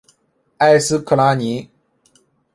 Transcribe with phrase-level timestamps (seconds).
[0.57, 1.69] 埃斯克拉尼。